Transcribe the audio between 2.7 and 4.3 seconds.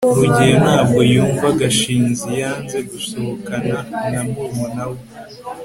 gusohokana na